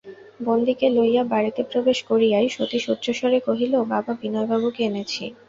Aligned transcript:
বন্দীকে 0.39 0.87
লইয়া 0.89 1.23
বাড়িতে 1.33 1.61
প্রবেশ 1.71 1.99
করিয়াই 2.09 2.47
সতীশ 2.49 2.83
উচ্চস্বরে 2.93 3.39
কহিল, 3.47 3.73
বাবা, 3.91 4.11
বিনয়বাবুকে 4.21 4.81
এনেছি। 4.89 5.23